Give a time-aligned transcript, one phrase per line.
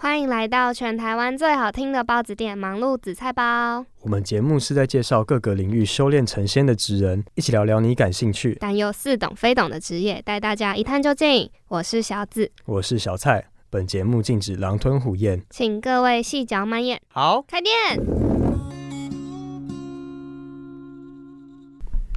[0.00, 3.84] 欢迎来到全台湾最好听的包子店——忙碌紫菜包。
[4.02, 11.50] 我们节目是在介绍各个领域修炼成仙的职人，一起聊聊你感兴趣但又似懂非懂的职业，带大家一探究竟。
[11.66, 13.44] 我是小紫，我是小蔡。
[13.70, 17.00] 本节目禁止狼吞虎咽，请各位细嚼慢咽。
[17.08, 17.74] 好，开店。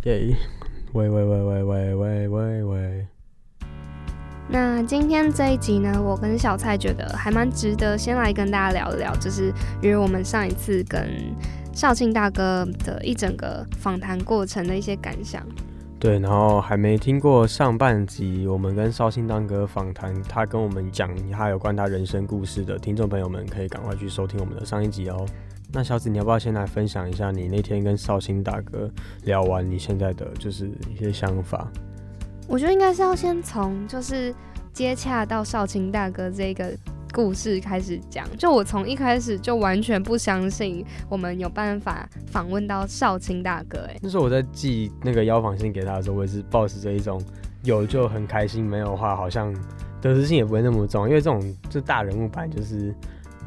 [0.04, 0.36] 耶！
[0.94, 3.08] 喂喂喂喂喂喂喂喂。
[4.52, 9.46] 那今天这一集呢，我跟小蔡觉得还蛮值得先来跟大家聊一聊，就是
[9.82, 11.10] 因为我们上一次跟
[11.74, 15.42] 少庆大哥的一整个访谈过程的一些感想。
[15.98, 25.26] 对，然后还没听过上半集我们跟绍兴大哥访谈，他跟我们讲他有关他人生故事的听众朋友们，可以赶快去收听我们的上一集哦。
[25.72, 28.92] 那小紫，你要不要先来分享一下你那天跟绍兴大哥
[29.24, 31.72] 聊完你现在的就是一些想法？
[32.52, 34.36] 我觉得应该是要先从就是
[34.74, 36.70] 接洽到少卿大哥这个
[37.14, 38.28] 故事开始讲。
[38.38, 43.80] 就我从一开始就完全不相信我们有办法访问到少卿大哥。
[43.88, 47.24] 哎， 那时候我在寄那个邀访信给他的时候，我也是抱持着一种
[47.64, 49.56] 有就很开心，没有的话好像
[50.02, 52.94] 得失心也不会那么重，因为这种就大人物版就是。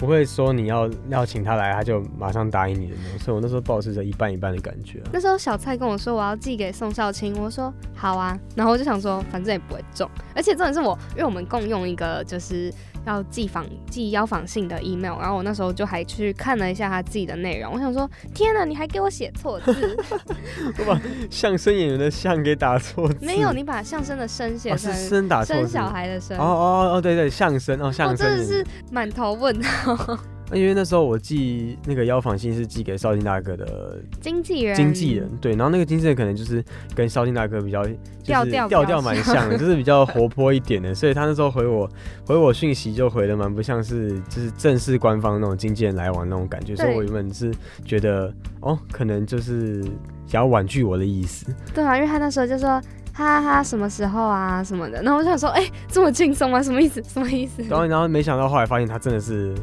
[0.05, 5.02] 不会说你要要请他来，他就马上答应你的那种，所以我那时候保持着一半一半的感觉。
[5.12, 12.72] 那时候小蔡跟我说我要寄给宋少卿，我说好啊，然后我就想说反正也不会中，而且重点是我，因为我们共用一个就是。
[13.06, 19.97] 要寄访寄邀访信的 email，然后我那时候就还去看了一下他自己的内容，我想说，天哪，你还给我写错字，
[20.78, 30.19] 我把相声演员的相给打错字， 没有，你把相声的声写成生打生小孩的生，哦哦哦，对对，相声哦相声，我真的是满头问号。
[30.53, 36.62] 因为那时候我寄那个邀访信是寄给绍兴大哥的经纪人，经纪人对，然后那个经纪人可能就是
[36.94, 37.82] 跟绍兴大哥比较
[38.22, 41.88] 调调调调蛮像的， 就是比较活泼一点的，所以他那时候回我
[42.27, 47.50] 回我讯息就回的蛮不像是就是正式官方那种经纪人来往那种感觉，所以我原本是
[47.84, 49.83] 觉得哦，可能就是
[50.27, 51.47] 想要婉拒我的意思。
[51.75, 52.69] 对啊，因为他那时候就说
[53.15, 56.62] 哈哈哈什么时候啊什么的，然后我就想说哎这么轻松吗？
[56.62, 57.03] 什么意思？
[57.04, 57.62] 什么意思？
[57.62, 59.54] 然后然后没想到后来发现他真的是。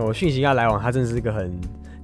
[0.00, 1.52] 我讯息跟他来往，他真的是一个很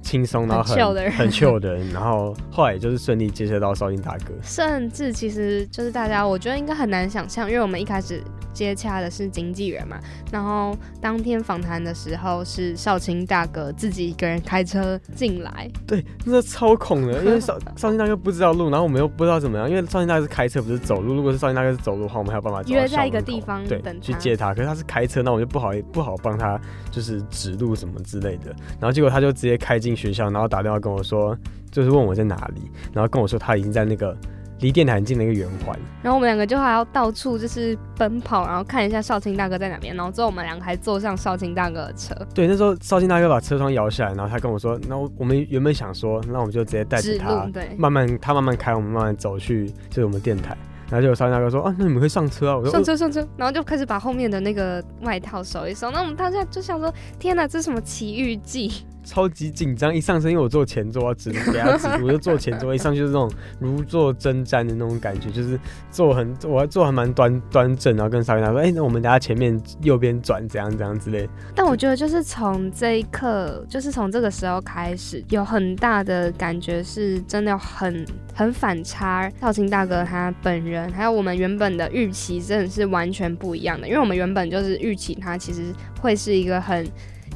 [0.01, 0.75] 轻松，然后很
[1.11, 8.23] 很 chill 的人，然后后来也就是顺利接触到绍兴大哥，甚至其实就是大家，我觉得应该很难想象，因为我们一开始。
[8.53, 9.97] 接洽的是经纪人嘛，
[10.31, 26.59] 然后当天访谈的时候是少卿大哥自己一个人开车进来，对，那超恐的，因为少 少卿大哥不知道路，然后我们又不知道怎么样，因为少卿大哥是开车不是走路，如果是少卿大哥是走路的话，我们还有办法约在一个地方对去接他，可是他是开车，那我就不好不好帮他
[26.91, 31.37] 就是指路什么之类的，然后结果他就直接开进学校，然后打电话跟我说，
[31.71, 32.61] 就是问我在哪里，
[32.93, 34.15] 然后跟我说他已经在那个。
[34.59, 42.13] 离电台很近的一个圆环，然后我们两个就还要到处就是奔跑，然后看一下少卿大哥在哪边，然后之后我们两个还坐上少卿大哥的车。
[42.33, 50.57] 对，那时候少卿大哥把车窗摇下来，然后他跟我说：“那我们原本想说，那我们就直接带着他，对，慢慢他慢慢开，我们慢慢走去就是我们电台。”
[50.89, 55.91] 然后就少卿大哥说：“啊，那你们可以上车啊！”我说：“上车上车。”然后就开始把后面的那个外套收一收。
[55.91, 65.59] 那我们当下就想说：“天哪，这是什么奇遇记？”超级紧张，一上身因为我坐前座要指路给他指，我就坐前座，一上去就是那种如坐针毡的那种感觉，就是
[65.89, 71.27] 坐很，我还坐还蛮端端正，然后跟少云他说，哎，那我们等下前面右边转，怎样怎样之类。
[71.55, 78.05] 但我觉得就是从这一刻，就是从这个时候开始，有很大的感觉是真的很
[78.35, 79.27] 很反差。
[79.41, 86.87] 少卿大哥他本人，还有我们原本的预期，真的是完全不一样的，因为我们原本就是预期他其实会是一个很。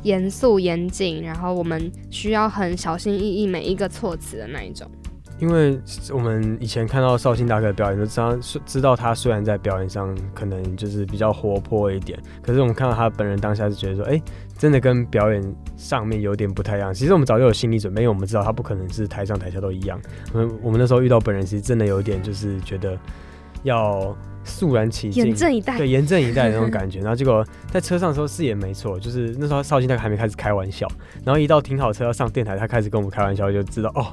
[0.03, 4.89] 严肃严谨，然后我们需要很小心翼翼每一个措辞的那一种。
[5.39, 5.77] 因为
[6.11, 14.21] 我们以前看到绍兴大哥的表演，就知道知道他虽然在表演上可能就是比较活泼一点，可是我们看到他本人当下是觉得说，哎，
[14.57, 16.93] 真的跟表演上面有点不太一样。
[16.93, 19.99] 其实我们早就有心理准备，因为我们知道他不可能是台上台下都一样。
[20.33, 22.97] 我们我们那时候遇到本人，其实真的有一点就是觉得
[23.63, 24.15] 要。
[24.43, 26.99] 肃然起敬，严阵以待，对，严阵以待的那种感觉。
[27.01, 30.87] 然后结果在车上的时候是也没错，就是那时候绍兴大哥还没开始开玩笑，
[31.23, 34.07] 然后一到停好车要上电台，他开始跟我们开玩笑，就知道哦，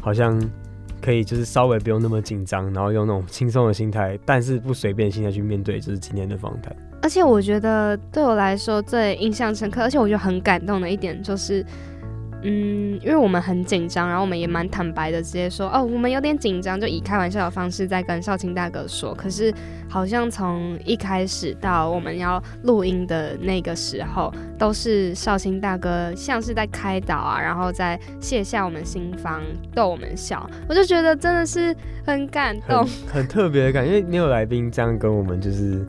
[0.00, 0.40] 好像
[1.00, 6.74] 可以就是稍微不用那么紧张，然后用那种轻松的心态，但是不随便心态去面对，就是今天的访谈。
[7.02, 11.64] 而且我觉得对我来说最印象深刻，而且我觉得很感动的一点就是。
[12.42, 19.14] 嗯，因为我们很紧张，然后我们也蛮坦白的，直接说哦，我们有点紧张，就以开玩笑的方式在跟少卿大哥说。
[19.14, 19.52] 可是
[19.88, 29.42] 好像从一开始到我们要录音的那个时候，都是少卿大哥像是在开导啊，然后在卸下我们心防，
[29.74, 30.48] 逗我们笑。
[30.68, 31.76] 我就觉得真的是
[32.06, 35.84] 很感动，很 特别的感觉，因为你有来宾这样跟我们就是。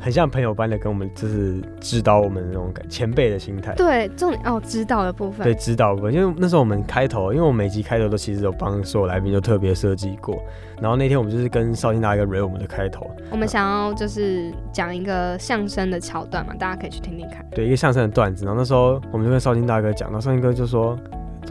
[0.00, 3.74] 很像朋友般的跟我们，就是指导我们那种感前辈的心态。
[3.74, 5.44] 对，重点哦，指导的部分。
[5.44, 10.42] 对，指导部分，因为那时候我们开头，因为我每集开头都其实有帮所有来宾就特别设计过。
[10.80, 13.10] 然后那天我们就是跟少卿大哥 re 我们的开头。
[13.30, 17.46] 我们想要就是讲一个相声的桥段嘛，大家可以去听听看。
[17.50, 18.46] 对，一个相声的段子。
[18.46, 20.98] 然后那时候我们就跟绍兴大哥讲，然后绍兴哥就说。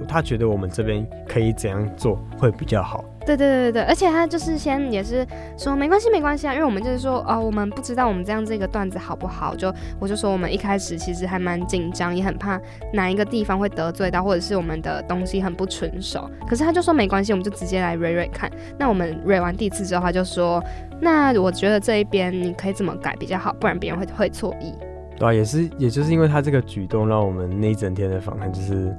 [0.08, 3.04] 他觉得我们这边可以怎样做会比较好？
[3.38, 12.60] 对对对对，而且他就是先也是说没关系没关系啊，因为我们就是说哦，我们不知道我们这样这个段子好不好，就我就说我们一开始其实还蛮紧张，也很怕
[12.92, 16.28] 哪一个地方会得罪到，或者是我们的东西很不纯熟。
[16.48, 18.50] 可是他就说没关系，我们就直接来瑞瑞看。
[18.80, 20.64] 那我们瑞完第一次之后，他就说，
[21.00, 24.74] 那我觉得这一边你可以怎么改比较好，不然别人会会错意。
[25.18, 28.92] 对啊，也是也就是因为他这个举动，让我们那一整天的访谈就是。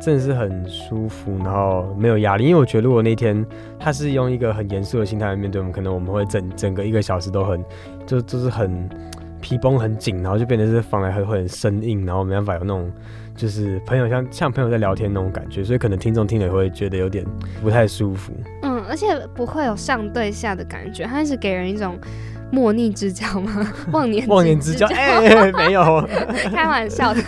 [0.00, 2.44] 真的是很舒服，然后没有压力。
[2.44, 3.44] 因为我觉得，如果那天
[3.78, 7.64] 他是用一个很严肃的心态来面对我们，可能我们会整整个一个小时都很，
[8.06, 8.88] 就就是很
[9.40, 12.90] 皮绷很紧，然后就变得是放来会会很生硬，然后没办法有那种
[13.34, 17.24] 就是朋友像像朋友在聊天那种感觉，所以可能听众听了会觉得有点
[17.62, 18.32] 不太舒服。
[18.62, 21.98] 嗯，而且不会有上对下的感觉，他是给人一种。
[22.50, 23.72] 莫逆之交吗？
[23.92, 24.86] 忘 年忘年之交？
[24.94, 25.82] 哎，没有，
[26.54, 27.20] 开玩笑的。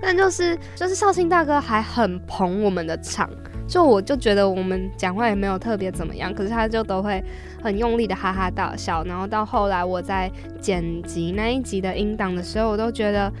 [0.00, 3.28] 但就是就是绍兴大哥还很捧我们的场，
[3.66, 7.22] 就我就觉得我们讲话也没有特别怎么样，可是他就都会
[7.62, 9.02] 很用力的哈哈大笑。
[9.04, 10.30] 然后到后来我在
[10.60, 13.32] 剪辑那一集的音档的时候，我都觉得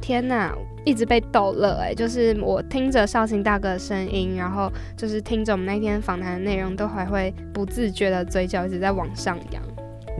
[0.00, 0.52] 天哪，
[0.84, 1.94] 一直被逗乐哎！
[1.94, 9.62] 就是我听着绍兴大哥的声音，然后就是听着我们那天访谈的内容，都还会不自觉的嘴角一直在往上扬。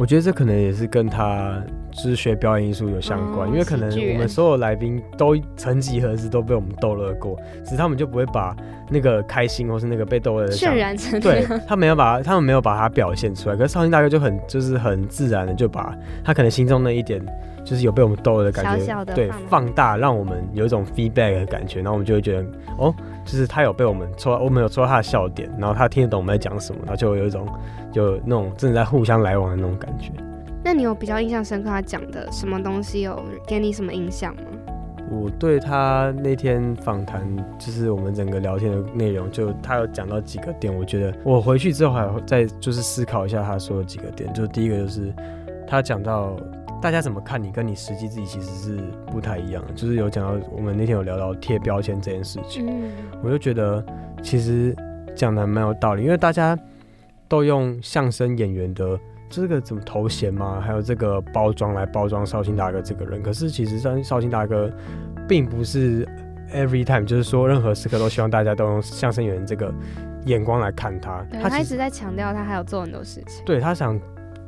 [0.01, 8.57] 我觉得这可能也是跟他就是学表演艺术有相关，因为可能我们所有来宾都曾几何时都被我们逗乐过，只是他们就不会把
[8.89, 15.95] 那个开心或是那个被逗乐的渲染成对他没有把他们没有把它表现出来，可是绍兴大哥就很就是很自然的就把
[16.25, 17.21] 他可能心中那一点
[17.65, 22.47] 就是有被我们逗的感觉，对放大，让我们有一种 feedback 的感觉，然后我们就会觉得
[22.79, 22.95] 哦。
[23.23, 27.47] 就是他有被我们戳，我们有戳他的笑点，然后他听得懂我们在讲什么，然后就有一种
[27.93, 30.11] 就那种正在互相来往的那种感觉。
[30.63, 34.43] 那你有比较印象深刻他讲的什么东西有给你什么印象吗？
[35.11, 37.27] 我对他那天访谈，
[37.59, 44.33] 就是我们整个聊天的内容，就他有讲到几个点，我觉得我回去之后还会再就是思考一下他说的几个点。
[44.33, 45.13] 就第一个就是
[45.67, 46.37] 他讲到。
[46.83, 48.79] 大家怎么看你，跟你实际自己其实是
[49.13, 49.63] 不太一样。
[49.75, 52.67] 就是有讲到，我们那天有聊到贴标签这件事情，
[53.23, 53.85] 我就觉得
[54.23, 54.75] 其实
[55.15, 56.59] 讲的蛮有道理，因为大家
[57.29, 58.99] 都用相声演员的
[59.31, 63.23] 这个怎么头衔嘛，还有这个包装来包装绍兴大哥这个人。
[63.23, 64.71] 可是其实绍绍兴大哥
[65.29, 66.05] 并不是
[66.53, 69.73] every time，就是说任何时刻都希望大家都用相声演员这个
[70.27, 71.25] 眼光来看他。
[71.43, 73.43] 他一直在强调，他还有做很多事情。
[73.47, 73.99] 对他想。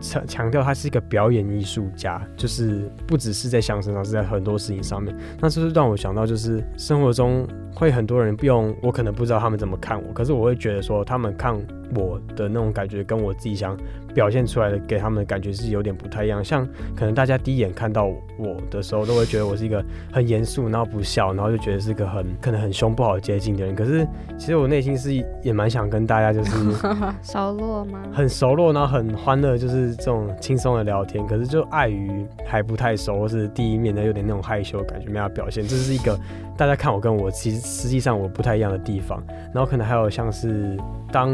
[0.00, 5.16] 强强调他是一个表演艺术家，就是不只是在相声上，是在很多事情上面。
[5.38, 11.54] 那就是让我想到，就是生活中会很多人不用，我可能不知道他们怎么看我，可是我会觉得说，他们看
[11.94, 13.76] 我的那种感觉，跟我自己想。
[14.14, 23.74] 表现出来的给他们的感觉是有点不太一样，像可能大家第一眼看到我的时候，都会觉得我是一个很严肃，然后不笑，然后就觉得是个很可能很凶不好接近的人。
[23.74, 24.06] 可是
[24.38, 26.50] 其实我内心是也蛮想跟大家就是
[27.24, 28.02] 熟络吗？
[28.12, 31.26] 很熟络，然后很欢乐，就是这种轻松的聊天。
[31.26, 35.66] 可是就碍于还不太熟，或是第一面呢有点那种害羞的感觉，没法表现。
[35.66, 36.20] 这是一个
[36.54, 39.22] 大家看我跟我其实实际上我不太一样的地方。
[39.54, 40.76] 然后可能还有像是。
[41.12, 41.28] 当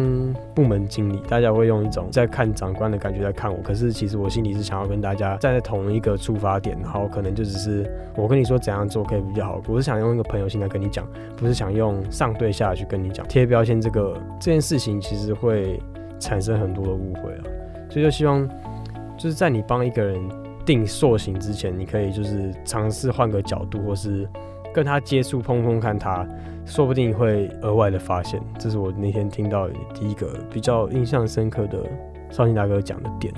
[0.56, 11.06] 部门经理，大家会用一种在看长官的感觉在看我，可是其实我心里是想要跟大家站在同一个出发点，然后可能就只是我跟你说怎样做可以比较好，我是想用一个朋友心态跟你讲，
[11.36, 15.80] 不是想用上对下去跟你讲贴标签这个这件事情，其实会
[16.18, 17.44] 产生很多的误会啊，
[17.88, 18.48] 所以就希望
[19.16, 20.20] 就是在你帮一个人
[20.66, 24.28] 定塑形之前，你可以就是尝试换个角度，或是
[24.74, 26.26] 跟他接触碰碰看他。
[26.66, 31.82] 说不定会额外的发现，这是我那天听到第一个比较印象深刻的
[32.30, 33.32] 少卿大哥讲的点。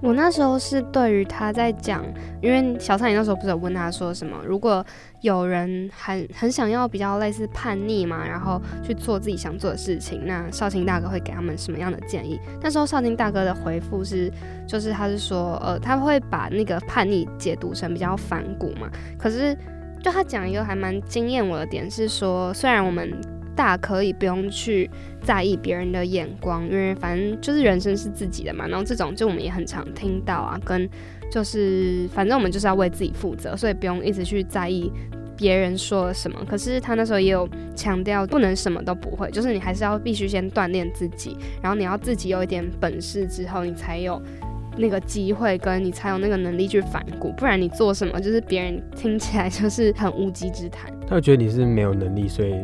[0.00, 2.04] 我那时候是对于他在讲，
[2.40, 4.36] 因为小蔡你那时候不是有问他说什么？
[4.46, 4.86] 如果
[5.22, 12.38] 有人很很想要比较类似叛逆嘛，然后去做自己想做的事情，那少卿大哥会给他们什么样的建议？
[12.62, 14.32] 那时候少卿大哥的回复是，
[14.68, 19.58] 就是他是说，呃，他会把那个叛逆解读成比较反骨嘛，可是。
[20.02, 23.12] 就他讲一个还蛮惊艳我的点是说，虽然我们
[23.54, 24.88] 大可以不用去
[25.22, 28.66] 在意别人的眼光，因为反正就是人生是自己的嘛。
[28.68, 30.88] 然后这种就我们也很常听到啊，跟
[31.30, 34.90] 就是反正我们就是要为自己负责，所以不用一直去在意
[35.36, 36.42] 别人说什么。
[36.48, 44.22] 可是他那时候也有强调，不能什么都不会，就是你还是要必须先锻炼自己，然后你要自己有一点本事之后，你才有。
[44.78, 50.90] 那个机会跟你才有那个能力去反骨，不然你做什么就是别人听起来就是很无稽之谈。
[51.06, 52.54] 他会觉得你是没有能力，所以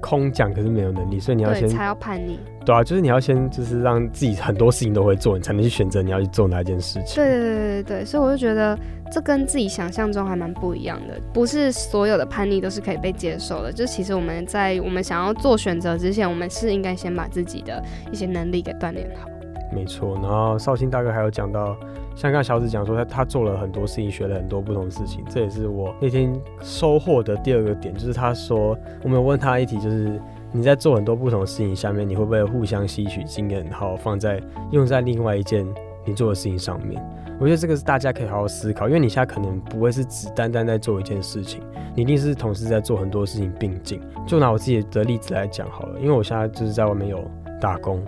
[0.00, 2.38] 空讲，可是没有能力，所以你要先才要叛逆。
[2.64, 7.16] 对啊，就是你要先就是让自己很多事情都会做，你才能去选择你要去做哪一件事情。
[7.16, 8.78] 对对对对对，所以我就觉得
[9.10, 13.72] 这跟自己想象中还蛮不一样的，不是所有的叛逆都是可以被接受的。
[13.72, 19.28] 就其实我们在我们想要做选择之前，我们是应该先把自己的一些能力给锻炼好。
[19.72, 21.76] 没错，然后绍兴大哥还有讲到，
[22.14, 30.20] 像刚小紫讲说他他做了很多事情，学了很多不同的事情，这也是我那天收获的第二个点，就是他说我们有问他一题，就是
[30.52, 35.66] 你在做很多不同的事情下面，你会不会互相吸取经验，然后放在用在另外一件
[36.04, 37.02] 你做的事情上面？
[37.40, 41.60] 我觉得这个是大家可以好好思考，因为你现在可能不会是只单单在做一件事情，
[41.96, 44.00] 你一定是同时在做很多事情并进。
[44.26, 47.18] 就拿我自己的例子来讲好了，因为我现在就是在外面有
[47.60, 48.00] 打工。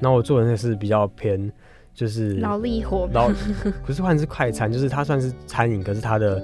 [0.00, 1.50] 然后我做的那是比较偏，
[1.94, 3.28] 就是劳力活，劳
[3.84, 6.42] 不是算是快餐，就是它算是餐饮，可是它的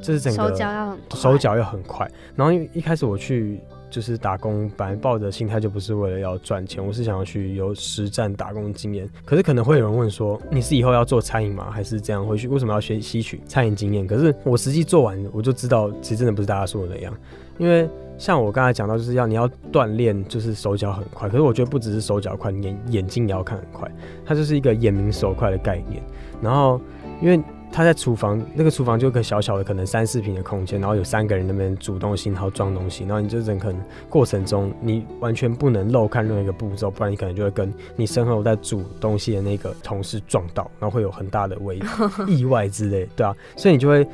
[0.00, 2.10] 就是整个手脚要手脚要很快。
[2.34, 9.08] 然后因为一开始我去就是打工，本来抱着心态就不是为了要赚钱，我是想要去有实战打工经验。
[9.24, 11.70] 可是可能会有人问说，你是以后要做餐饮吗？
[11.70, 12.48] 还是这样回去？
[12.48, 14.06] 为什么要学吸取餐饮经验？
[14.06, 17.14] 可是我实际做完，我就知道其实真的不是大家说的那样，
[17.58, 17.88] 因为。
[18.16, 21.28] 像我刚才讲到，就是要你要锻炼，就是手脚很快。
[21.28, 23.90] 可是我觉得不只是手脚快，眼眼睛也要看很快。
[24.24, 26.02] 它就是一个眼明手快的概念。
[26.40, 26.80] 然后，
[27.20, 27.42] 因为
[27.72, 41.80] 他在厨房，那个厨房就一个小小的，可能三四平的空间，然后有三个人那边煮东西，然后装东西，然后你就整可能过程中你完全不能漏看任何一个步骤，不然你可能就会跟你身后在煮东西的那个同事撞到，然后会有很大的危
[42.28, 44.06] 意外之类，对啊，所以你就会。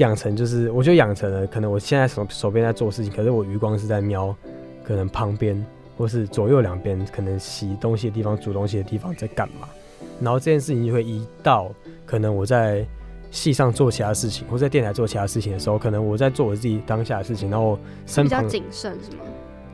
[0.00, 4.34] 养成就是，我就养成了，可能我现在手手边在做事情，可是我余光是在瞄，
[4.82, 5.64] 可能旁边
[5.96, 9.68] 或是左右两边，可能洗东西的地方、煮东西的地方在干嘛。
[10.20, 11.70] 然后这件事情就会移到，
[12.06, 12.84] 可能我在
[13.30, 19.24] 戏上做其他事情，或在电台做其他事情的时候，可能我在做我自己当下的事情，然后身旁谨慎是吗？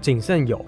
[0.01, 0.65] 谨慎有，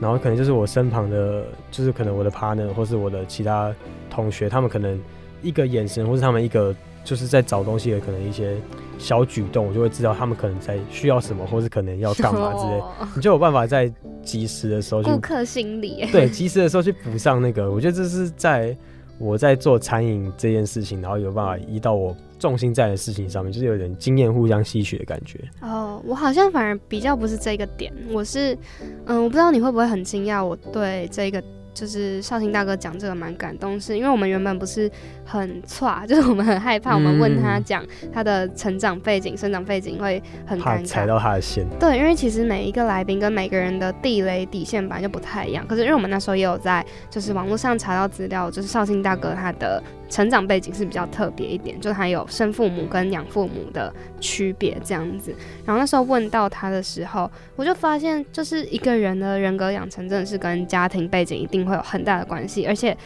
[0.00, 3.74] 然后可能就是我身旁的，就是可能我的 partner 或是我的其他
[4.10, 5.00] 同学，他们可能
[5.42, 6.74] 一个眼神，或是他们一个
[7.08, 8.56] 就是在找东西的可能一些。
[9.00, 12.82] 小举动，我就会知道他们可能在需要什么，或是可能要干嘛 之类，
[13.14, 13.88] 你就有办法在
[14.24, 17.70] 及时的时候，顾客心理，对，及时的时候去补上那个。
[17.70, 18.76] 我觉得这是在
[19.16, 25.38] 我在做餐饮这件事情，然后有办法移到我重心在的事情上面，就是有点经验互相吸取的感觉。
[25.60, 28.58] 哦，我好像反而比较不是这个点，我是，
[29.06, 31.40] 嗯，我不知道你会不会很惊讶，我对这个。
[31.74, 34.90] 就是绍兴大哥讲这个蛮感动，是因为我们原本不是
[35.28, 41.66] 很差，就是我们很害怕，我们问他讲他的成长背景、生长背景会很尴尬，踩到他的线。
[41.78, 49.82] 对，因为其实每一个来宾跟每个人的地雷底线本来就不太一样，可是因为我们那时候也有在就是网络上查到资料，就是绍兴大哥他的。
[50.10, 55.34] 成长背景是比较特别一点，就他有生父母跟养父母的区别这样子。
[55.66, 62.96] 然后那时候问到他的时候，我就发现，就是一个人的人格养成真的是跟家庭背景一定会有很大的关系，而且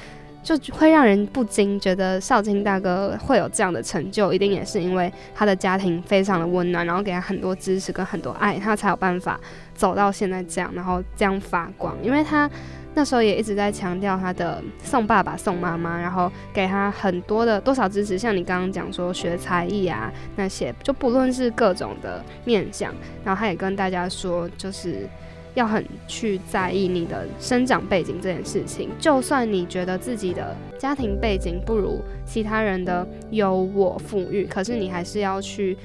[0.42, 9.38] 就会让人不禁觉得少卿大哥会有这样的成就，一定也是因为他的家庭非常的温暖，然后给他很多支持跟很多爱，他才有办法
[9.74, 12.50] 走到现在这样，然后这样发光，因为他。
[12.94, 22.94] 那时候也一直在强调他的送爸爸送妈妈，然后给他很多的多少支持，像你刚刚讲说学才艺啊那些，就不论是各种的面相，
[23.24, 25.08] 然后他也跟大家说，就是
[25.54, 35.76] 要很去在意你的生长背景这件事情，就算你觉得自己的家庭背景不如其他人的优渥富裕，可是你还是要去。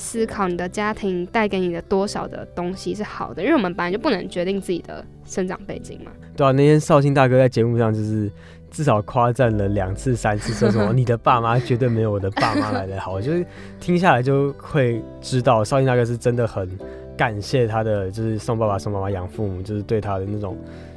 [0.00, 6.12] 思考你的家庭带给你的多少的东西是好的，因为我们本来就不能决定自己的生长背景嘛。
[6.36, 8.30] 对啊，那天绍兴大哥在节目上就是
[8.70, 13.44] 至少夸赞了两次、三次，说什么你的爸妈绝对没有我的爸妈来的好，就是
[13.80, 16.70] 听下来就会知道绍兴大哥是真的很
[17.18, 20.56] 感谢他的，就是送爸爸、送妈妈、养父母，就是对他的那种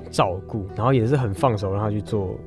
[0.09, 2.37] 照顾，然后也是很放手让他去做。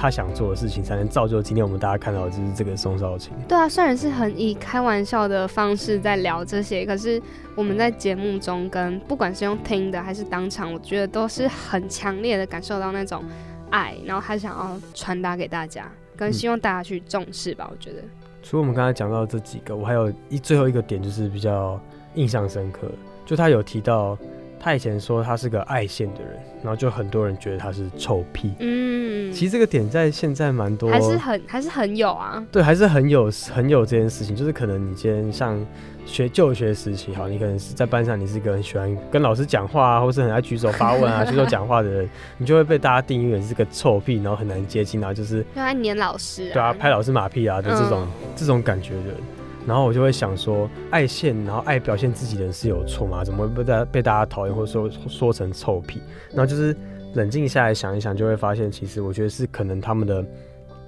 [0.00, 3.32] 他想做的事情，才能造就今天我们大家看到的就是这个宋少卿。
[3.48, 7.20] 对啊，虽然是很以开玩笑的方式在聊这些，可是
[7.56, 13.24] 我们在节目中跟不管是用听的还是当场，我觉得都是很强烈的感受到那种
[13.70, 17.68] 爱，然后他想要传达给大家，跟希望大家去重视吧。
[17.68, 17.98] 我觉得，
[18.40, 21.76] 除了我们刚才讲到这几个，我还有一最后一个点就是比较。
[22.14, 22.90] 印象深刻，
[23.28, 24.16] 就他有提到。
[24.60, 26.32] 他以前说他是个爱现的人，
[26.64, 28.50] 然后就很多人觉得他是臭屁。
[28.58, 32.44] 嗯，其实这个点在现在蛮多，还是很还是很有啊。
[32.50, 35.64] 对，还是很有很有这件事情，就是可能你今天像
[36.04, 49.14] 学就学时期，好，你可能是在班上，你是一个很喜欢跟老师讲话啊，或是很爱举手发问啊、举手讲话的人，你就会被大家定义为是个臭屁，然后很难接近，然后就是就爱黏老师，对啊，拍老师马屁啊的这种这种感觉的人。
[49.68, 53.22] 然后我就会想说，爱现，然后爱表现自己的人是有错吗？
[53.22, 56.00] 怎么会被大被大家讨厌，或者说说成臭屁？
[56.30, 56.74] 然后就是
[57.14, 60.24] 冷静下来想一想，就会发现，其实我觉得是可能他们的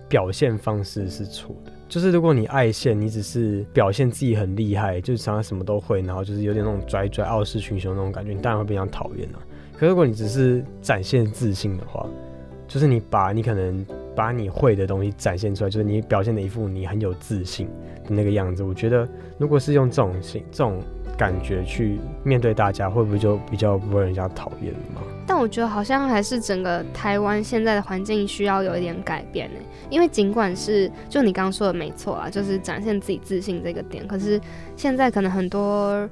[0.08, 1.70] 表现方式是错的。
[1.88, 9.38] 就是如果你爱现，你只是表现自己很厉害，就是常常什么都会，然后就是有点那种拽拽、傲视群雄那种感觉，你当然会被人家讨厌啊。
[9.76, 12.06] 可如果你只是展现自信的话，
[12.70, 13.84] 就是你把你可能
[14.14, 17.66] 把你会的东西展现出来，就是你表现的一副你很有自信
[18.04, 18.14] 的。
[18.14, 19.08] 那个样子，我觉得
[19.38, 20.80] 如果是用这种心、这种
[21.18, 25.02] 感觉去面对大家，会不会就比较不会人家讨厌吗？
[25.26, 29.58] 但我觉得好像还是整个台湾现在的环境需要有一点改变呢。
[29.90, 34.40] 因为尽管是就你刚刚说的没错啊，就是展现自己自信这个点，可是
[34.76, 36.08] 现在可能很多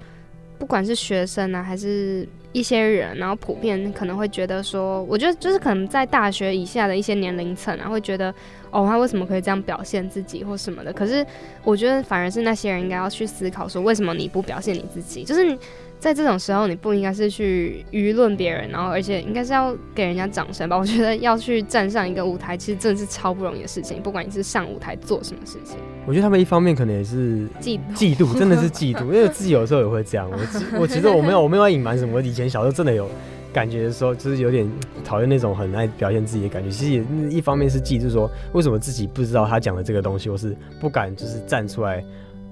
[0.59, 8.35] 不管是学生啊，还是一些人，然后普遍可能会觉得说，我觉得就是可能在大学以下的一些年龄层啊，会觉得。
[8.71, 10.93] 哦，他为什么可以这样表现自己或什么的？
[10.93, 11.27] 可是
[11.65, 15.25] 我觉得反而是那些人应该要去思考，说为什么你不表现你自己？
[15.25, 15.59] 就是你
[15.99, 20.77] 在这种时候，你不应该是去舆论别人，然后而且应该是要给人家掌声吧？
[20.79, 24.01] 我觉得要去站上一个舞台，其实真的是超不容易的事情。
[24.01, 25.77] 不管你是上舞台做什么事情，
[26.07, 30.31] 我觉得他们一方面可能也是嫉妒嫉妒， 真的是嫉妒，因为自己有时候也会这样。
[30.31, 33.09] 我我其实我没有我没有隐瞒什么，我以前小时候真的有。
[33.51, 34.71] 感觉的时候，就是有点
[35.03, 36.69] 讨厌那种很爱表现自己的感觉。
[36.69, 42.05] 其实也一方面是嫉，就是说为什么自己不知道他讲的这个东西，我是不敢就是站出来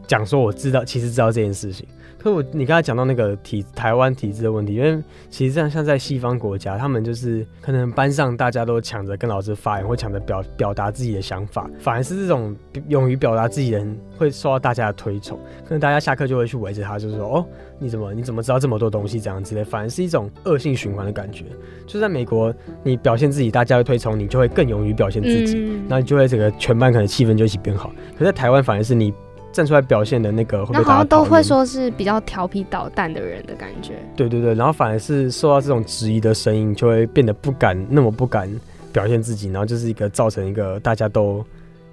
[0.06, 1.86] 讲说我知道，其实知道这件事情。
[2.26, 12.56] 可我你刚才讲到那个体台湾体制的问题，因为其实这样像在西方国家，他们就是可能班上大家都抢着跟老师发言，或抢着表表达自己的想法，反而是这种
[12.88, 15.38] 勇于表达自己人会受到大家的推崇。
[15.62, 17.46] 可能大家下课就会去围着他，就是说哦，
[17.78, 21.44] 你怎么你怎么知道这么多东西这样之类，反而是一种恶性循环的感觉。
[21.86, 27.92] 就在美国，你表现自己，大家会推崇你，就会更勇于表现自己，那你就会整个全班可能气氛就一起变好。
[28.18, 29.14] 可在台湾，反而是你。
[29.56, 33.94] 站出来表现的那个，那好像都会说是比较调皮捣蛋的人的感觉。
[34.14, 38.48] 对对对，然后反而是受到这种质疑的声音，就会变得不敢那么不敢
[38.92, 41.44] 表现自己，然后就是一个造成一个大家都。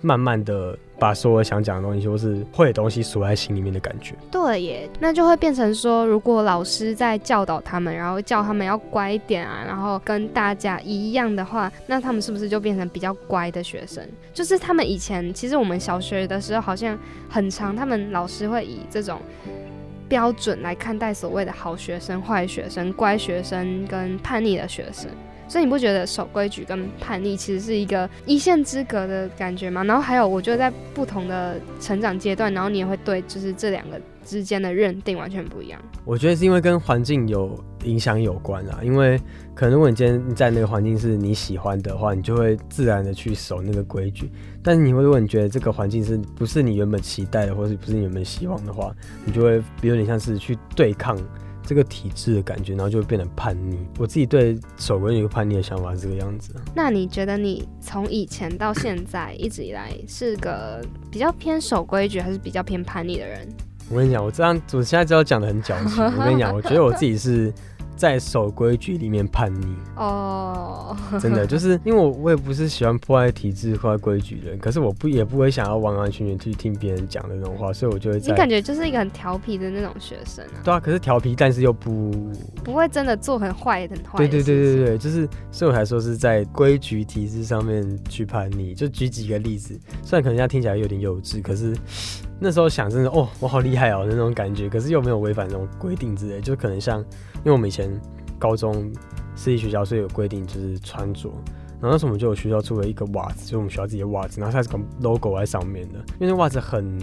[0.05, 4.15] 慢慢的把所有想讲的东西，或是会的东西锁在心里面的感觉。
[4.31, 14.01] 对耶，那就会变成说，如果老师在教导他们，然后叫他们要乖一点啊，然后跟大家一样的话，那他们是不是就变成比较乖的学生？
[14.33, 16.97] 就是他们以前，其实我们小学的时候好像
[17.29, 19.19] 很长，他们老师会以这种
[20.07, 25.09] 标准来看待所谓的好学生、坏学生、乖学生跟叛逆的学生。
[25.47, 29.83] 所以你不觉得守规矩跟叛逆其实是一个一线之隔的感觉吗？
[29.83, 35.79] 然后还有，我觉得在不同的成长阶段，然后你也会对就是这两个之间的认定完全不一样。
[36.05, 39.19] 我觉得是因为跟环境有影响有关啊，因为
[39.53, 44.31] 可能如果你今天在那个环境是你喜欢的话，你就会自然的去守那个规矩。
[44.61, 48.93] 但是你会如果你觉得这个环境是不是你原本期待的，或者不是你原本希望的话，
[49.25, 51.17] 你就会有点像是去对抗。
[51.65, 53.77] 这个体质的感觉，然后就会变得叛逆。
[53.97, 56.53] 我自己对守规矩叛逆的想法是这个样子。
[56.75, 63.47] 那你觉得你从以前到现在一直以来是个比较偏守规矩，还是比较偏叛逆的人？
[63.89, 66.03] 我跟你讲，我这样我现在知道讲的很矫情。
[66.03, 67.53] 我跟你讲，我觉得我自己是。
[67.95, 78.19] 在守规矩里面叛逆哦，真的 就是因为我我也不是喜欢破坏体制、破坏规矩的人，可是我不也不会想要完完全全去听别人讲的那种话，所以我就会。
[78.19, 80.61] 你感觉就是一个很调皮的那种学生啊？
[80.63, 82.11] 对啊，可是调皮，但是又不
[82.63, 84.17] 不会真的做很坏、很坏。
[84.17, 88.73] 对对对对对，就是所以我才说是在规矩体制上面去叛逆。
[88.73, 91.75] 就举几个例子，虽然可能现在听起来有点幼稚，可是
[92.39, 97.03] 那时候想真的哦，我好厉害哦那种感觉，可是又没有违反那种规定之类，就可能像。
[97.45, 97.91] 因为我们以前
[98.39, 98.89] 高中
[99.35, 101.29] 私立学校，所以有规定就是穿着。
[101.81, 105.99] 然后那时候我们就有学校出了一个袜子，就是我们学校自己的袜子，然后它是个 logo 在上面的。
[106.21, 106.97] 因为那袜子很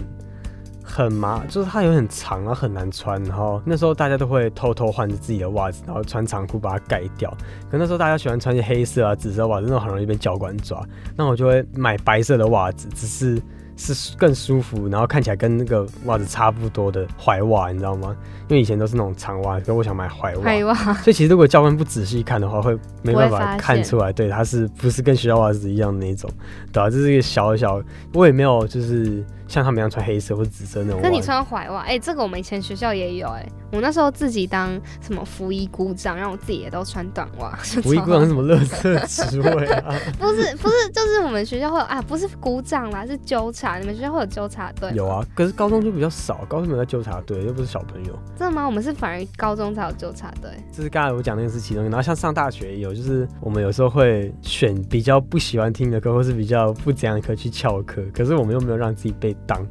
[0.83, 3.23] 很麻，就是它有点长啊，很难穿。
[3.23, 7.29] 然后那时候大家都会偷偷换着自己的袜子，然后穿长裤把它盖掉。
[7.69, 10.83] 可那时候大家喜欢穿些黑色啊、紫色袜子，那种很容易被教官抓。
[11.15, 13.39] 那我就会买白色的袜子，只是。
[13.81, 18.15] 是更舒服，然后看起来跟那个袜子差不多的踝袜，你知道吗？
[18.47, 20.75] 因为以前都是那种长袜，可我想买踝袜。
[20.95, 26.29] 所以其实如果教官不仔细看的话，会没办法看出来，对，它是不是跟学校袜子一样那种，
[26.71, 26.89] 对啊？
[26.89, 27.81] 这是一个小小，
[28.13, 31.09] 我也没有就是像他们一样穿黑色或紫色那种袜子。
[31.09, 37.59] 跟你穿踝袜，哎、这个我们以前学校也有、哎，我那时候自己当什么服役鼓掌，让我自己也都穿短袜。
[37.83, 39.93] 我一鼓掌什么乐色职位啊？
[40.17, 43.77] 不是不是，就是我们学校会有啊，不是鼓掌啦，是纠察。
[43.77, 44.89] 你们学校会有纠察队？
[44.95, 48.17] 有啊，可是高中就比较少，高中没有在纠察队，又不是小朋友。
[48.37, 48.65] 真的吗？
[48.65, 50.49] 我们是反而高中才有纠察队。
[50.71, 59.67] 这是刚才我讲那个是其中一个，然后像上大学也有，就是我们有时候会选比较不喜欢听的歌，或是比较不怎样的歌去翘课，可是我们又没有让自己被当，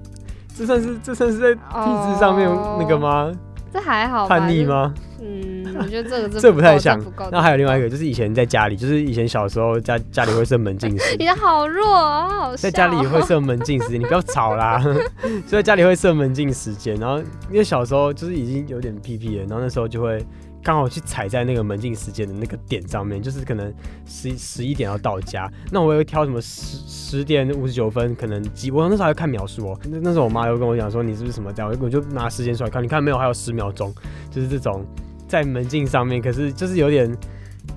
[0.56, 1.60] 这算是这算是在体
[2.12, 3.32] 制上面那个吗？
[3.72, 4.26] 这还好？
[4.26, 4.92] 叛逆吗？
[5.22, 7.00] 嗯，我觉得这个 这这不太像。
[7.30, 14.82] 那还有另外一个，就是以前在家里，就是以前小时候家家里会设门禁时你， 的好弱哦，在家里会设门禁时间，你不要吵啦。
[15.46, 20.20] 所以家里会设门禁时间，然后因为小时候就是已经有点屁屁了，然后那时候就会
[20.62, 23.72] 刚好去踩在那个门禁时间的那个点上面，就是可能
[24.06, 29.80] 十十一点要到家，那我也会挑什么十十点五十九分，可能几，我那时候还会看秒数哦。
[29.88, 33.94] 那那时候我妈又跟我讲说你是不是什么这样，我就拿时间出来看，你看没有，还有十秒钟，
[34.30, 34.84] 就是这种
[35.26, 37.16] 在门禁上面，可是就是有点。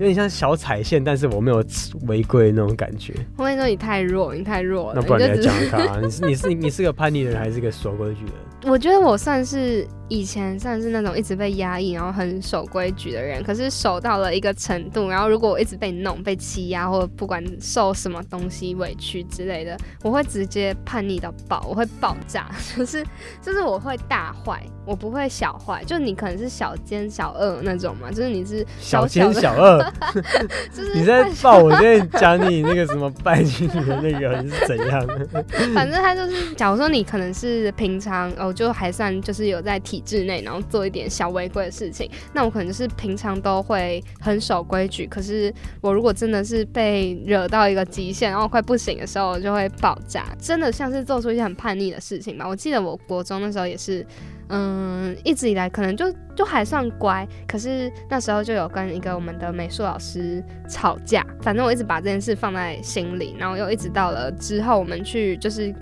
[0.00, 1.64] 点像小踩线，但是我没有
[2.08, 3.14] 违规那种感觉。
[3.36, 5.00] 我跟你说，你太弱，你太弱了。
[5.00, 6.00] 那不然你来就只讲看啊？
[6.02, 8.40] 你是你是你是个叛逆的人，还是个守规矩的人？
[8.66, 13.42] 我觉得我算是以前算是那种一直被压抑，然后很守规矩的人。
[13.42, 23.04] 可是守到了一个程度，然后如果我一直被弄、被欺压，或者不管受什么东西委屈之类的，我会直接叛逆到爆，我会爆炸， 就是
[23.42, 25.82] 就是我会大坏，我不会小坏。
[25.84, 29.92] 就你可能是小奸小恶那种嘛，就是你是小小奸小恶，
[30.74, 35.06] 就是你在报我在讲你那个什么拜金女的那个你是怎样？
[35.74, 45.06] 反正他就是，假如说你可能是平常哦，就还算就是有在体制内，然后做一点小违规的事情，那我可能就是平常都会很守规矩。
[45.06, 52.46] 可是我如果真的是被惹到一个极限，然后快不行的时候，我就会爆炸，真的像是做出一些很叛逆的事情吧。
[52.48, 54.04] 我记得我国中那时候也是。
[54.48, 65.74] 嗯，一直以来可能就就还算乖，可是那时候就有跟一个我们的美术老师吵架，反正我一直把这件事放在心里，然后又一直到了之后我们去就是。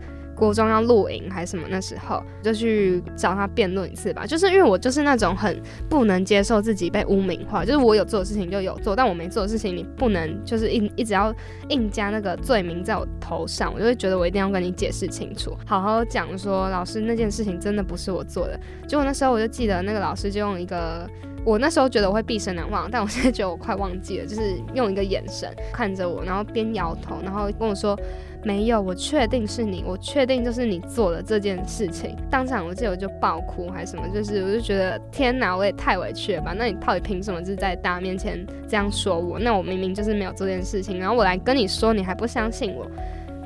[0.42, 4.26] 国中要露营还是什么，那时候就去找他辩论一次吧。
[4.26, 11.33] 就是因为我就是那种很不能接受自己被污名化，就是我有做的事情就有做，但我没做的事情你不能就是一一直要
[11.68, 18.59] 硬加那个罪名在我头上，我就会觉得我一定要跟你解释清楚，好好讲说老师那件事情真的不是我做的。
[18.88, 21.09] 结果那时候我就记得那个老师就用一个。
[21.44, 27.98] 我那时候觉得我会毕生难忘，但我现在觉得我快忘记了，就是用一个眼神看着我，然后边摇头，然后跟我说
[28.44, 32.16] 没有，我确定是你，我确定就是你做了这件事情。
[32.28, 36.52] 当场我记得我就爆哭还是什么，就是我就觉得天哪，我也太委屈了吧？
[36.57, 39.38] 那你到底凭什么就是在大家面前这样说我？
[39.38, 42.85] 那我明明就是没有做这件事情，然后我来跟你说，你还不相信我。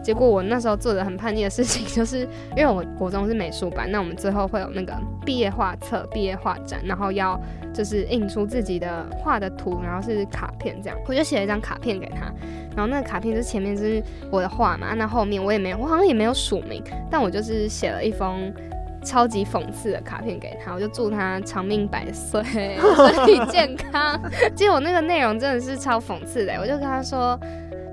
[0.03, 2.21] 结果我那时候做的很叛逆的事情，就是
[2.57, 7.39] 因为我国中是美术班，那我们最后会有那个毕业画册、毕业画展，然后要
[7.75, 12.33] 就是印出自己的画的图，然后是卡片这样，我就写了一张卡片给他，
[12.77, 18.53] 然后那个卡片就前面就是我的画嘛，那后面我也没有，我好像也没有署名，但我就是写了一封。
[19.05, 24.21] 超级讽刺的卡片给他，我就祝他长命百岁， 身体健康。
[24.53, 27.39] 结果那个内容真的是超讽刺的，我就跟他说。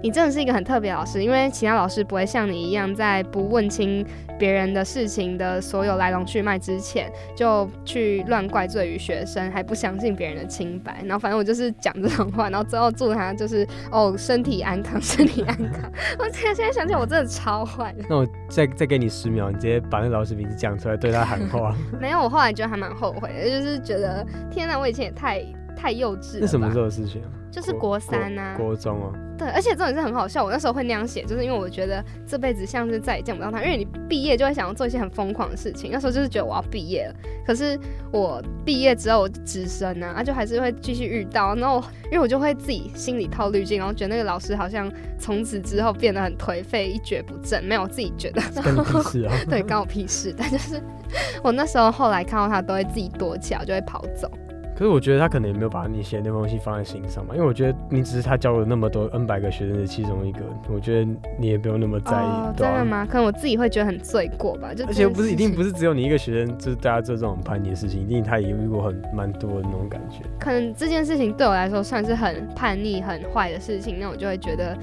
[0.03, 4.05] 你真的是一个很特别老师，因为其他老师不会像你一样，在不问清
[4.37, 11.01] 别人的事情的所有来龙去脉之前，就去乱怪罪于学生，还不相信别人的清白。
[11.05, 15.89] 然后反正我就是讲这种话，然后最后祝他就是哦身体安康， 身体安康。
[16.19, 18.03] 我现在想起来，我真的超坏的。
[18.09, 21.73] 那我再再给你十秒，你直接把那个老师名字讲出来，对他喊话。
[21.97, 25.41] 没有，我后来觉得还蛮后悔的，就是觉得天哪，我以前也太
[25.77, 26.39] 太幼稚了。
[26.41, 27.21] 那什么时候的事情？
[27.53, 29.13] 就是国三啊，国中啊。
[29.37, 30.43] 对，而且这种是很好笑。
[30.43, 35.91] 我那时候会那样写，就是因为我觉得这辈子像是再也见不到他，因为你毕业就会想要做一些很疯狂的事情。
[35.91, 37.77] 那时候就是觉得我要毕业了，可是
[38.11, 41.55] 我毕业之后我直升啊，啊就还是会继续遇到。
[41.55, 47.63] 然后因为我就会自己心里套滤镜，然后觉得那个老师好像从此之后变得很颓废，一蹶不振。
[47.63, 48.41] 没有，我自己觉得。
[48.63, 49.33] 跟你屁事啊！
[49.49, 50.33] 对，关我屁事。
[50.37, 50.81] 但就是
[51.43, 54.31] 我那时候后来看到他，都会自己躲起来，就会跑走。
[54.75, 60.39] 可是我觉得他可能也没有把你写的那封信放在心上嘛，因为我觉得你只是他教了那么多 N 百个学生的其中一个，
[60.73, 62.57] 我觉得你也不用那么在意。
[62.57, 63.05] 真的吗？
[63.05, 70.19] 可能我自己会觉得很罪过吧，就而且不是一定不是只有你一个学生，就是大家做这种叛逆的事情，一定他也遇过很蛮多的那种感觉。
[70.39, 74.75] 可能这件事情对我来说算是很叛逆、很坏的事情，那我就会觉得，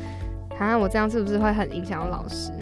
[0.56, 2.52] 好像我这样是不是会很影响我老师？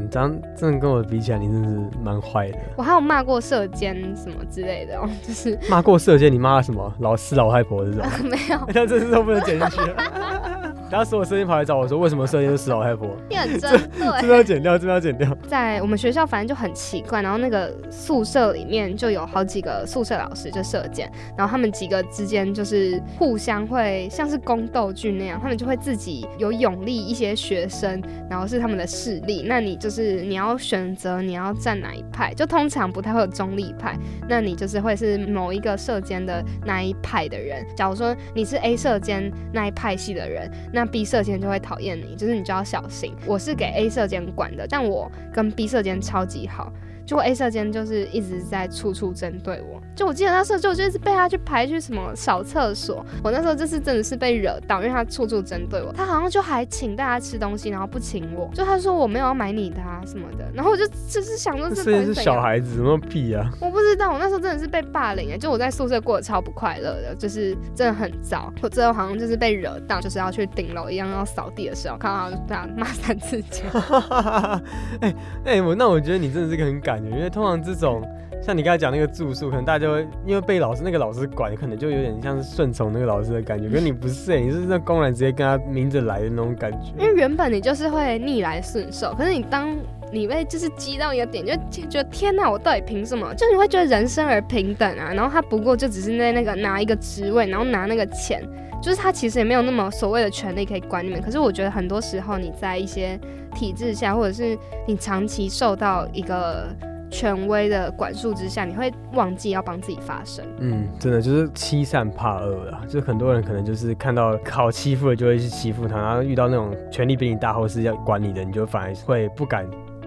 [0.00, 2.58] 你这样真的跟我比起来，你真的是蛮坏的。
[2.76, 8.04] 我还有骂过射奸什么之类的哦， 就是骂过射奸，你骂什么老师老太婆这种？
[8.28, 10.61] 没有， 那这次都不能剪进去了。
[10.92, 13.16] 然后所有射箭跑来找我说，为什么射箭是死老太婆？
[13.30, 14.20] 你很针这对。
[14.20, 15.34] 边要剪掉，这边要剪掉。
[15.48, 29.46] 在我们学校，反正就很奇怪，然后那个宿舍里面就有好几个宿舍老师就射箭，然后他们几个之间就是互相会像是宫斗剧那样，他们就会自己有拥立一些学生，然后是他们的势力。
[29.46, 37.66] 那你就是你要选择你要站哪一派，就通常不太会有中立派，那你就是会是某一个射箭的那一派的人。
[37.74, 43.14] 假如说你是 A 射箭那一派系的人，那 B 射箭就会讨厌你，就是你就要小心。
[43.26, 46.72] 我是给 A 射箭管的，但我跟 B 射箭超级好。
[47.04, 63.50] 结果 A 射箭就是一直在处处针对我，就我记得那时候就我就是被他去排去什么扫厕所，我那时候就是真的是被惹到，因为他处处针对我，他好像就还请大家吃东西，然后不请我，就他说我没有要买你的啊什么的，然后我就就是想说这这射箭是小孩子，什么屁啊？
[63.60, 68.50] 我不知道，我那时候真的是被霸凌哎，就我在宿舍过得超不快乐的，就是真的很糟。
[68.62, 73.64] 我最后好像就是被惹到，就是要去顶楼一样要扫地的时候，看到他就被他骂三字经。
[75.00, 78.02] 哎哎、我那我觉得你真的是个很敢的，因为通常这种
[78.42, 83.68] 像你刚才讲那个住宿，可能大家就会因为被老师那个老师管，可能就有点像是顺从那个老师的感觉。
[83.68, 86.92] 可是你不是、欸，你是那公然直接跟他明着来的那种感觉。
[86.98, 89.76] 因为原本你就是会逆来顺受，可是你当
[90.10, 93.32] 你被就是激到一个点，就就觉得天哪，我到底凭什么？
[93.34, 98.42] 就你会觉得人生而平等啊，然后他不过就只是在那个拿一个职位，然后拿那个钱，
[98.82, 101.22] 就是他其实也没有那么所谓的权利可以管你们。
[101.22, 103.18] 可是我觉得很多时候你在一些
[103.54, 106.66] 体制下，或者是你长期受到一个
[107.08, 110.44] 权威的管束之下，你会忘记要帮自己发声。
[110.58, 119.64] 嗯，真的就是欺善怕恶啦，就是很多人可能就是看到好欺负的就会去欺负他，然后遇到那种权力比你大或是要管你的，你就反而会不敢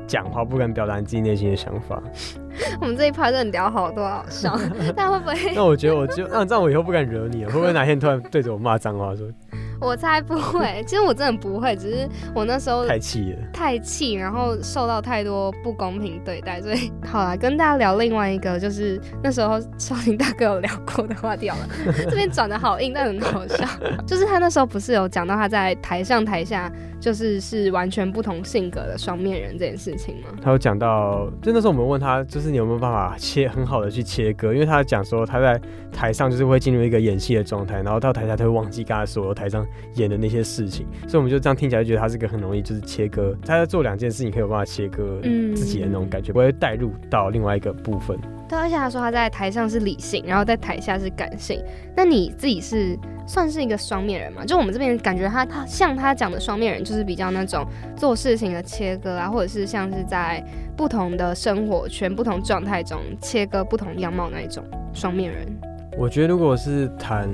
[0.08, 2.02] 讲话，不敢表达你自己内心的想法。
[2.80, 4.58] 我们这一趴真的聊好多好笑，
[4.96, 5.36] 但会不会？
[5.54, 9.28] 那我觉得我就那这样我以后不敢惹你了，会不会哪天突然对着我骂脏话说
[9.82, 13.40] 我才不会，其实我真的不会，只是我那时候太气了？
[13.52, 21.68] 太气，然后受到太多不公平对待，所以好了，跟大家聊另外一个，就是那时候少林大哥有聊过的话题好了，
[22.10, 23.68] 这边转的好硬，但很好笑。
[24.08, 26.72] 就是他那时候不是有讲到他在台上台下
[27.06, 30.30] 就是是完全不同性格的双面人这件事情吗？
[30.42, 39.64] 他有讲到，就那时候我们问他，就是你有没有办法切很好的去切割，因为他讲说他在台上就是会进入一个演戏的状态，然后到台下他会忘记刚才所有台上
[39.94, 48.18] 演的那些事情，所以我们就这样听起来就觉得他是个很容易就是切割，他在做两件事情可以有办法切割嗯自己的那种感觉，不会带入到另外一个部分。
[48.50, 51.64] 对，而且他说他在台上是理性，然后在台下是感性。
[51.96, 54.46] 那你自己是算是一个双面人嘛？
[54.46, 60.44] 就我们这边感觉他他像他讲的双面人，就是比较那种做事情的切割啊，或者是像是在
[60.76, 65.46] 不同的生活圈、不同状态中切割不同样貌那一种双面人。
[65.98, 67.30] 我觉得如果是谈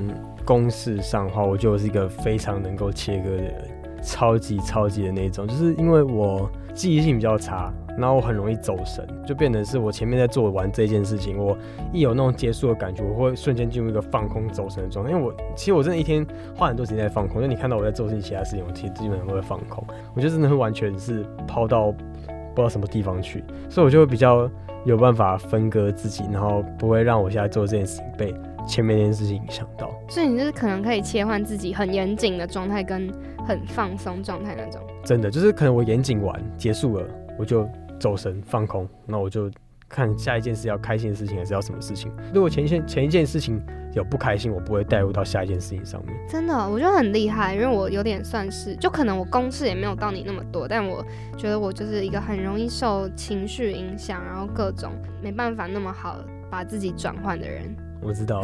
[0.46, 3.54] 公事上的话，我觉得我是一个非常能够切割的人，
[4.02, 11.58] 超级超级的那种，就是因为我记忆性比较差，然后我很容易走神，就变成是我前面在做完这件事情，我
[11.92, 15.12] 一有那种结束的感觉，我会瞬间进入一个放空走神的状态。
[15.12, 16.26] 因为我其实我真的一天
[16.56, 24.50] 花很多时间在放空，因为你看到我在做其他事情，我其实基本上都会放空，我就真的会完全是抛到不知道什么地方去，所以我就会比较
[24.86, 28.34] 有办法分割自己，然后不会让我现在做这件事情被
[28.68, 29.90] 前面那件事情影响到。
[30.10, 33.12] 所以你就是可能可以切换自己很严谨的状态跟
[33.48, 34.82] 很放松状态那种。
[35.04, 37.08] 真的就是可能我严谨完结束了，
[37.40, 37.68] 我就
[38.02, 39.50] 走神放空，那我就
[39.88, 42.12] 看下一件事要开心的事情还是要什么事情。
[42.34, 43.62] 如果前一件前一件事情
[43.94, 46.16] 有不开心，我不会带入到下一件事情上面。
[46.28, 51.06] 真的，我觉得很厉害，因为我有点算是，就可能我公事也没有到你那么多，但我
[51.38, 56.18] 觉得我就是一个很容易受情绪影响，然后各种没办法那么好
[56.50, 57.64] 把自己转换的人。
[58.02, 58.42] 我知道，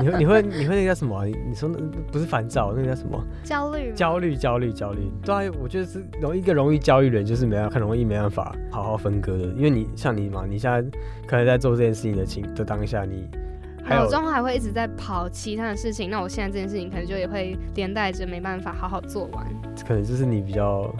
[0.00, 1.78] 你会你会你会那个叫什么啊、你你说那
[2.12, 3.22] 不是烦躁，那个叫什么？
[3.42, 5.10] 焦虑吗，焦虑焦虑焦虑。
[5.24, 10.80] 对啊，我觉得是容易一个容易焦虑的人，就是没办法很容易没办法好好分割的，因为你像你嘛，你现在
[11.26, 13.28] 可能在做这件事情的情的当下，你
[13.82, 19.46] 还有脑中还会一直在跑其他的事情，那我现在这件事情可能就也会连带着没办法好好做完。
[19.86, 20.92] 可能就是你比较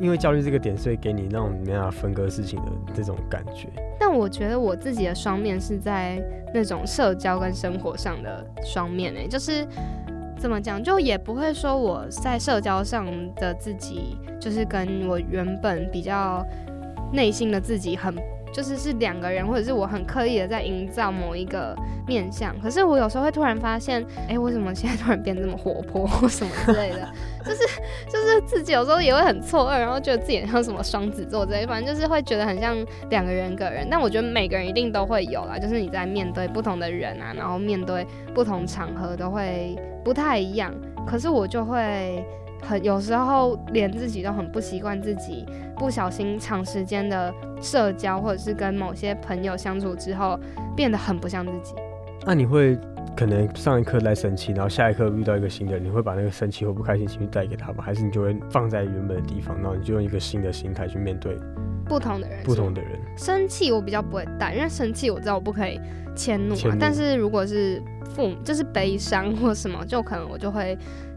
[0.00, 3.68] 因为焦虑这个点，所以给你那种没办法分割事情的这种感觉。
[3.98, 6.22] 但我觉得我自己的双面是在
[6.54, 9.66] 那种社交跟生活上的双面诶、就是
[10.38, 16.44] 怎么讲，就也不会说我在社交上的自己，就是跟我原本比较
[17.12, 18.14] 内心的自己很。
[18.52, 21.72] 就是是两个人，或者是我很刻意的在营造某一个
[22.04, 27.08] 面相，可是我有时候会突然发现，哎、为什么现在突然变这么活泼或什么之类的，
[27.44, 27.58] 就是
[28.08, 32.76] 就是自己有时候也会很错愕，然后觉得自己很像什么双子座之类，反正就是会觉得很像
[33.08, 33.86] 两个人格人。
[33.90, 40.74] 但我觉得每个人一定都会有啦，就是你在面对不同的人啊，然后面对不同场合都会不太一样。
[41.06, 42.24] 可是我就会
[42.62, 50.38] 很有时候连自己都很不习惯自己，不小心长时间的社交或者是跟某些朋友相处之后，
[50.76, 51.74] 变得很不像自己。
[52.26, 52.78] 那你会
[53.20, 57.84] 可能上一刻在生气，然后下一刻遇到一个新的人，你会把那个生气或不开心情绪带给他吗？
[57.84, 61.36] 还是你就会放在原本的地方，然后你就用一个新的心态去面对
[61.84, 62.98] 不同的人，不同的人？
[63.18, 65.78] 生气我比较不会带，因为生气我知道我不可以
[66.16, 70.74] 迁怒迁怒，嘛但是如果是父母就是悲伤或什么，就可能我就会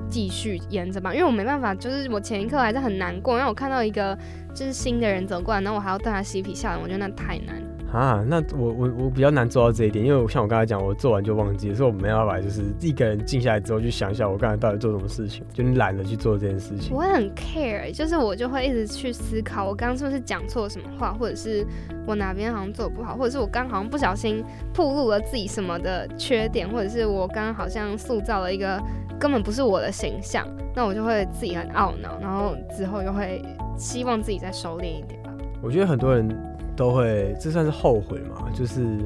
[0.10, 4.14] 继续沿着吧，因为我没办法，就是我前一刻还是很难过，因为我看到一个
[4.54, 7.64] 就是新的人走过来，然后我还要对他嬉皮笑脸，我觉得那太难。
[7.94, 17.02] 啊，那我我我比较难做到这一点，因为我像我刚才讲，我做完就忘记，所以我没办法，就是一个人静下来之后去想一下我刚才到底做什么事情，就你懒得去做这件事情我。
[17.02, 21.64] 会很 care，就是我就会一直去思考，我刚刚是不是讲错什么话，或者是
[22.08, 28.82] 我哪边好像做得不好，或者是我刚好像不小心暴露了自己什么的缺点，或者是我刚刚好像塑造了一个
[29.20, 30.44] 根本不是我的形象，
[30.76, 33.40] 那我就会自己很懊恼，然后之后又会
[33.78, 35.30] 希望自己再收敛一点吧。
[35.62, 36.28] 我觉得很多人
[36.76, 39.00] 都会，这算是后悔嘛，就是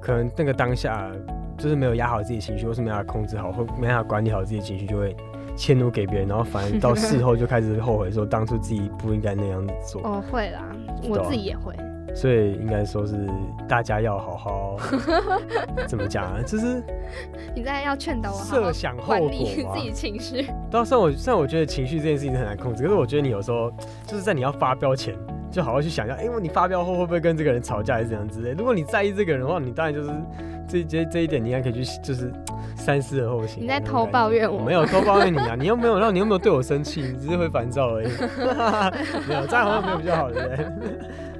[0.00, 1.10] 可能那个当下
[1.56, 5.16] 就是没有压好自己的情绪，或是没办法控制好，或没办法管理好自己的情绪，就会
[5.56, 10.02] 迁怒给别人，然后反而到事后就开始后悔，说当初自己不应该那样子做。
[10.02, 10.64] 哦，会啦，
[11.08, 11.74] 我自己也会。
[12.14, 13.26] 所以应该说是
[13.66, 14.76] 大家要好好
[15.88, 16.82] 怎么讲啊，就是
[17.54, 19.80] 你在要劝导我设想后管理果自。
[19.80, 20.46] 己情绪。
[20.70, 23.72] 到虽然我虽然我觉得情绪这件事情很难控制，可是我觉得你有时候
[24.06, 25.14] 就是在你要发飙前，
[25.52, 28.52] 就好好去想一下，哎、欸你发飙后会不会跟这个人吵架，还是怎样之类。
[28.52, 30.10] 如果你在意这个人的话，你当然就是
[30.66, 32.32] 这这这一点，你应该可以去就是
[32.74, 33.62] 三思而后行。
[33.62, 38.08] 你在偷抱怨我我没有偷抱怨你啊， 你又没有让你又没有对我生气，你只是会烦躁而已。
[39.28, 40.56] 没有，这样好像没有比较好，对不对？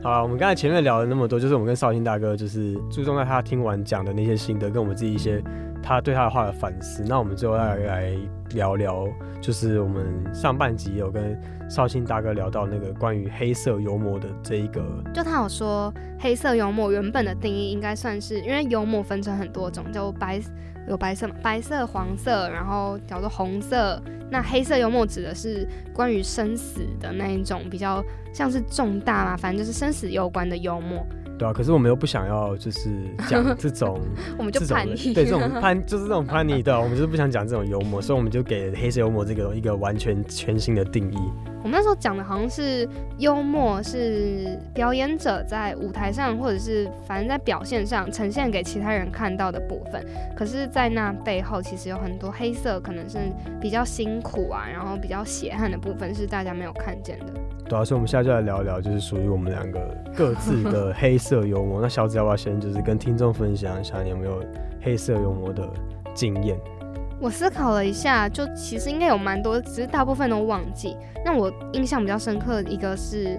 [0.02, 5.40] 好，我们刚才前面聊了那么多，就是我们跟绍兴大哥就是注重在他听完讲的那些心得，跟我们自己一些
[5.80, 7.04] 他对他的话的反思。
[7.06, 8.12] 那我们最后来来
[8.50, 9.06] 聊聊，
[9.40, 14.82] 就是我们上半集有跟绍兴大哥聊到那个关于黑色幽默的这一个，
[15.14, 20.40] 就他有说，黑色幽默原本的定义应该算是，因为幽默分成很多种，就白
[20.88, 24.02] 有白色嘛，白色、黄色，然后叫做红色。
[24.30, 31.06] 那黑色幽默指的是关于生死的那一种，比较像是重大嘛，反正就是生死攸关的幽默。
[31.42, 32.88] 对啊，可是我们又不想要就是
[33.28, 34.00] 讲这种
[34.38, 41.16] 我们就叛逆，对这种叛 就是这种叛逆的，我们就是不想讲这种幽默，所以我们就给黑色幽默这个一个完全全新的定义。
[41.64, 50.04] 我们那时候讲的好像是幽默是表演者在舞台上，或者是反正在表现上呈现给其他人看到的部分。
[50.36, 53.18] 可是，在那背后其实有很多黑色，可能是
[53.60, 57.26] 比较辛苦啊，然后比较血汗的部分是大家没有看见的。
[57.64, 59.80] 对啊，所以我们现在就来聊一聊，就是属于我们两个
[60.16, 61.80] 各自的 黑色幽默。
[61.80, 64.42] 那小紫要不要先就是跟听众分享一下，你有没有
[64.80, 65.68] 黑色幽默的
[66.14, 66.58] 经验？
[67.20, 70.96] 我思考了一下，就其实应该有蛮多，只是大部分都忘记。
[71.24, 73.38] 那我印象比较深刻的一个是，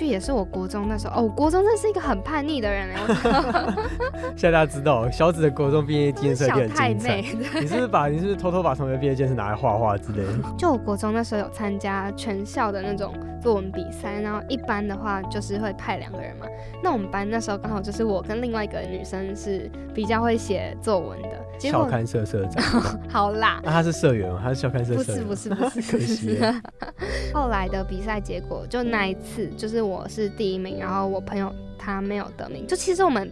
[0.00, 7.08] 就也是我国中那时候，哦，我国中真是一个很叛逆的人哎，我 现在大家知道小紫的国中毕业纪念册一小定很太精彩。
[7.10, 7.24] 妹。
[7.60, 10.32] 你是不是把你是不是偷偷把同学毕业纪念册拿来画画之类的？
[10.56, 16.46] 就我国中那时候有参加全校的那种作文比赛，然后一般的话就是会派两个人嘛。
[16.82, 22.62] 那我们班那时候刚好就是我跟另外一个女生是比较会写作文的，校刊社社长，
[23.10, 23.60] 好啦。
[23.62, 24.40] 那他是社员吗？
[24.42, 25.34] 他是校刊社社员不？
[25.34, 26.38] 是不是不是，可惜。
[27.34, 32.66] 后来的比赛结果就那一次，就是我是第一名，然后我朋友他没有得名。
[32.66, 33.30] 就其实我们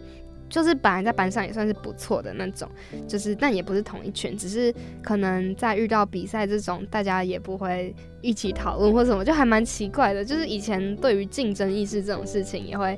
[0.49, 2.69] 就是本来在班上也算是不错的那种，
[3.07, 10.23] 就是但也不是同一群，只是可能在遇到比赛这种，大家也不会一起讨论或什么，就还蛮奇怪的。
[10.23, 12.97] 就是以前对于竞争意识这种事情也会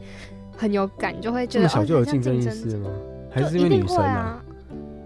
[0.56, 2.90] 很有感，就会觉得这么小就有竞争意识吗？
[3.30, 4.44] 还就是因为女生会啊。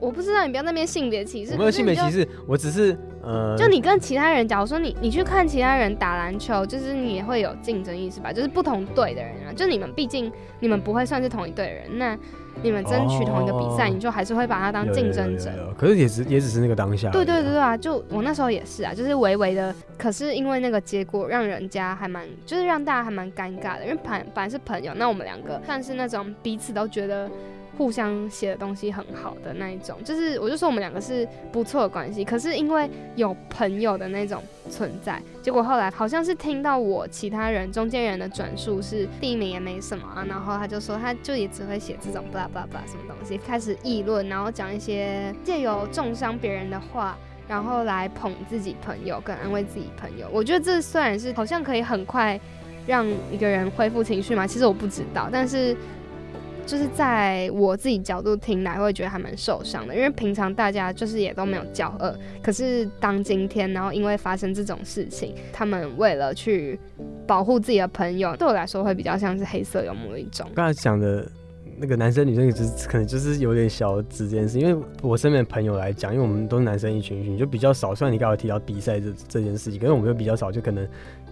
[0.05, 1.53] 我不知道，你不要那边性别歧视。
[1.53, 8.31] 我没有性别歧视，我只是呃，就你跟其他人，假如说你你去看其他人打篮球，就是你也会有竞争意识吧？
[8.31, 12.15] 就是不同队的人啊，就你们毕竟你们不会算是同一队人，那
[12.61, 15.49] 你们争取同一个比赛，哦你就还是会把他当竞争者。
[15.49, 17.11] 有有有有可是也只也只是那个当下啊。
[17.11, 17.75] 对对对对啊！
[17.75, 27.29] 就我那时候也是啊，就是微微的，可是因为那个结果让人家还蛮，就是让大家还蛮尴尬的，因为本本来是朋友，那我们两个算是那种彼此都觉得
[27.77, 47.17] 互相写的东西很好的那一种，就是我就说我们两个是不错的关系，可是因为有朋友的那种存在，结果后来好像是听到我其他人中间人的转述是第一名也没什么啊，然后他就说他就也只会写这种 blah blah blah 什么东西，开始议论，然后讲一些借由重伤别人的话。
[47.47, 50.27] 然后来捧自己朋友，跟安慰自己朋友。
[50.31, 52.39] 我觉得这虽然是好像可以很快
[52.87, 55.77] 让一个人恢复情绪嘛，其实我不知道，但是
[56.65, 66.79] 就是在我自己角度听来，会觉得还蛮受伤的，因为平常大家就是也都没有交恶，可是当今天，然后因为发生这种事情，他们为了去
[67.27, 70.49] 保护自己的朋友，对我来说会比较像是黑色幽默的一种。
[70.55, 71.29] 刚才讲的
[71.77, 77.93] 那个男生女生，就是可能就是有点小指这件事，因为我身边的朋友来讲，因为我们都是男生一群一群，就比较少。
[77.93, 80.87] 虽然你刚才提到比赛这这件事情，可是我们又比较少，就可能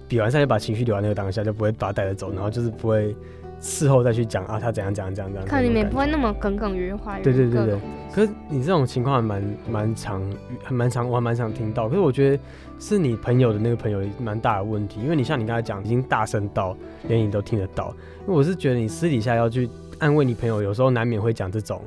[0.07, 3.15] 比完赛就把情绪留在那个当下，就不会把它带着走，然后就是不会。
[3.63, 5.47] 事后再去讲啊，他怎样怎样怎样怎样。
[5.47, 7.21] 看你们不会那么耿耿于怀。
[7.21, 7.79] 对对对对。
[8.13, 10.21] 可是你这种情况还蛮蛮常，
[10.61, 11.87] 还蛮常，我还蛮常听到。
[11.87, 12.43] 可是我觉得
[12.77, 16.75] 是你朋友的那个朋友蛮大的问题，因为你像你刚才讲，已经大声到
[17.07, 17.95] 连你都听得到。
[18.21, 21.81] 因为我是觉得你私底下要去安慰你朋友，有时候难免会讲这种。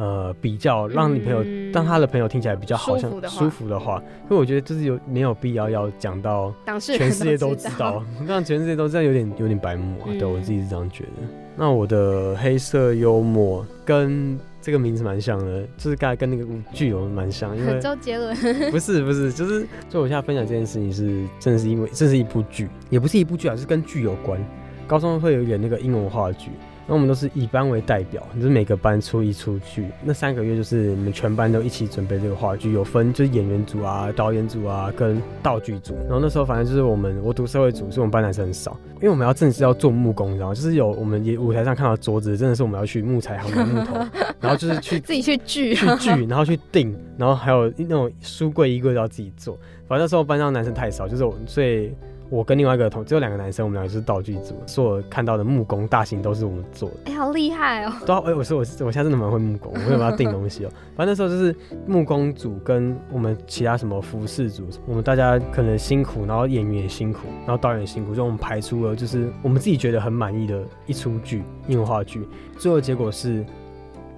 [0.00, 1.44] 呃，比较让你朋友，
[1.74, 10.08] 让他的朋友听起来比较好像舒服的话，因为我觉得就是有没有必要要讲到全世界都知道，让 全世界都知道有点有点白目啊。
[10.18, 11.10] 对我自己是这样觉得。
[11.54, 18.34] 那我的黑色幽默跟这个名字蛮像的，就是刚才跟那个剧有蛮像，因为 周杰伦
[18.72, 24.42] 不是不是，就是就我现在分享这件事情是真的是因为这是一部剧，也不是一部剧啊，是跟剧有关。
[24.86, 26.50] 高中会有演那个英文话剧。
[26.86, 29.86] 那我们都是以班为代表，就是每个班出一出剧。
[30.02, 35.94] 那三个月就是你们全班都一起准备这个话剧，有分就是演员组啊、导演组啊跟道具组。
[36.04, 40.54] 然后那时候反正就是我们，我读社会组，所以我们班男生很少，因为我们要正式要做木工，你知道吗？
[40.54, 43.94] 就是有我们也舞台上看到桌子，真的是我们要去木材行买木头，
[44.40, 49.56] 然后就是去自己去锯、去锯，然后去钉，然后还有那种书柜、衣柜都要自己做。
[49.86, 51.92] 反正那时候班上男生太少，就是我所以。
[52.30, 56.96] 我跟另外一个同只有两个男生，我们两个是道具组，所有看到的木工大型都是我们做的。
[57.06, 57.92] 哎，好厉害哦！
[58.06, 60.70] 对啊，哎，我说我我现在真的蛮会木工，我会帮他订东西哦。
[60.96, 61.54] 反正那时候就是
[61.86, 72.24] 木工组跟我们其他什么服饰组，我们大家可能辛苦，然后演员也辛苦，然后导演也辛苦，就我们排出了就是我们自己觉得很满意的一出剧，英文话剧。
[72.56, 73.44] 最后结果是，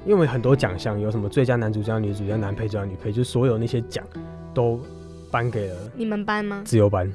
[0.05, 4.05] 因为很多奖项有什么最佳男主角、女主角、男配、角女配，就所有那些奖
[4.53, 4.79] 都
[5.31, 6.61] 颁给了你们班吗？
[6.63, 7.11] 自由班。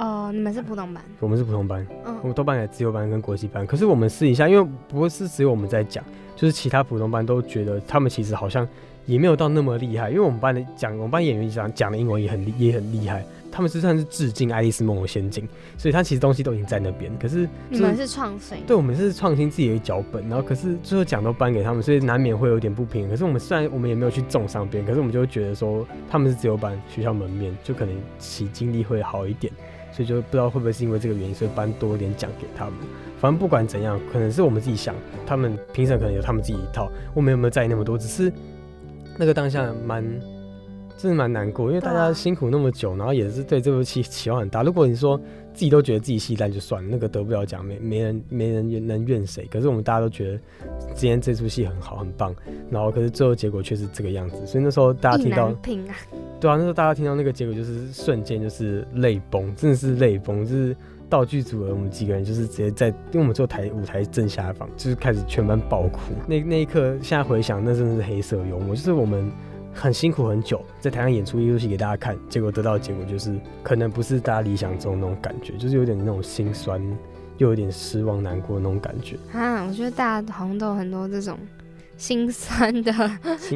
[0.00, 3.66] 哦，你们是普通班，我们是普通班，嗯，我们都办给自由班跟国际班。
[3.66, 6.02] 可是我们试一下，因为不是只有我们在讲，
[6.34, 8.66] 就是其他普通班都觉得他们其实好像
[9.04, 10.08] 也没有到那么厉害。
[10.08, 13.22] 因为我们班的讲，我们班演员讲讲的英文也很也很厉害，
[13.52, 15.44] 他们是算是致敬《爱丽丝梦游仙境》，
[15.76, 17.12] 所以他其实东西都已经在那边。
[17.18, 23.06] 可是你们是创新，对，我们是创新自己的脚本，然后可是最后奖都颁给他们，所以难免会有点不平。
[23.06, 29.52] 可是我们虽然我们也没有去重上边，可是我们就会觉得说他们是自由班，学校门面就可能其经历会好一点。
[29.92, 32.74] 所以就不知道会不会是因为这个原因，所以颁多一点奖给他们。
[33.20, 34.94] 反正不管怎样，可能是我们自己想，
[35.26, 37.98] 他们评审可能有他们自己一套，我们有没有在意那么多？
[37.98, 38.32] 只是
[39.16, 40.04] 那个当下蛮。
[40.96, 44.62] 真的蛮难过，因为大家辛苦那么久，然后也是对这部戏期望很大。
[44.62, 45.18] 如果你说
[45.60, 49.46] 自己都觉得自己戏烂就算了，那个得不了奖，没没人没人能怨谁。
[49.50, 50.40] 可是我们大家都觉得
[50.94, 52.34] 今天这出戏很好很棒，
[52.70, 54.46] 然后可是最后结果却是这个样子。
[54.46, 55.52] 所以那时候大家听到，
[56.40, 60.74] 对啊，那时候大家听到那个结果就是瞬间就是泪崩，真的是泪崩，就是
[61.10, 65.98] 道具组的我们几个人就是直接在，因为我们坐台舞台正下方，就是开始全班爆哭。
[66.26, 69.30] 那那一刻现在回想，那真的是黑色幽默，就是我们。
[69.72, 76.80] 很辛苦很久，在台上演出一出戏给大家看，结果得到的结果就是可能不是大家理想中那种感觉，就是有点那种心酸，
[77.38, 79.16] 又有点失望难过那种感觉。
[79.32, 81.38] 啊，我觉得大家好像都有很多这种
[81.96, 82.92] 心酸的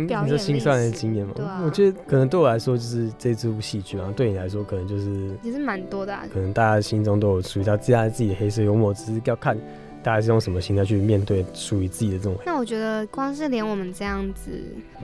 [0.07, 1.33] 表演，你说心酸的经验吗？
[1.35, 1.61] 对啊。
[1.65, 6.17] 我觉得可能对我来说就是这部戏剧啊，对你来说可能就是也是蛮多的。
[6.33, 9.59] 可能大家心中都有属于他自家自己的黑色幽默，只是要看。
[10.05, 12.37] 大家是用什么心态去面对属于自己的这种？
[12.45, 14.51] 那我觉得，光是连我们这样子，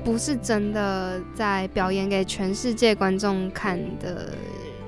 [0.04, 4.28] 不是真的在表演给全世界观众看的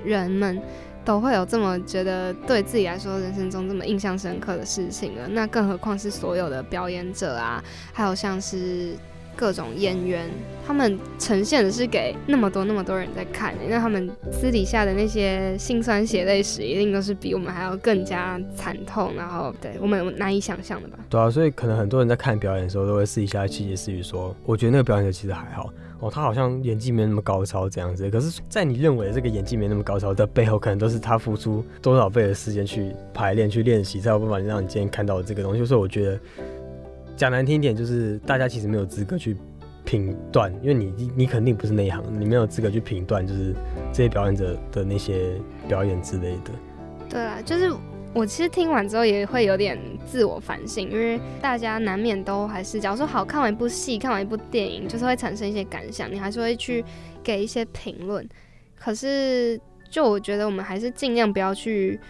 [0.04, 0.60] 人们，
[1.02, 5.26] 都会有这么觉得对自己来说人生中这么印象深刻的事情了。
[5.26, 8.94] 那更何况是所有的表演者啊，还有像是。
[9.37, 10.28] 各种演员，
[10.66, 20.99] 他们呈现的是给那么多那么多人在看，那他们私底下的那些辛酸血泪史，一定都是比我们还要更加惨痛，然后对我们难以想象的吧？
[21.09, 35.64] 对啊，所以可能很多人在看表演的时候，都会私底下窃窃私语说：“我觉得那个表演者其实还好哦，他好像演技没那么高超这样子。”可是，在你认为这个演技没那么高超的背后，可能都是他付出多少倍的时间去排练、去练习，才有办法让你今天看到这个东西。
[35.64, 36.18] 所以，我觉得。
[37.23, 39.37] 讲难听一点，就是大家其实没有资格去
[39.85, 43.55] 评断，因为你你肯定不是那一行，你没有资格去评断，就是
[43.93, 46.51] 这些表演者的那些表演之类的。
[47.09, 47.73] 对啊，就是
[48.12, 56.85] 我其实听完之后也会有点自我反省，因为大家难免都还是，假如说好看完一部戏，看完一部电影，就是会产生一些感想，你还是会去
[57.23, 58.29] 给一些评论。
[58.75, 59.57] 可是，
[59.89, 62.01] 就我觉得我们还是尽量不要去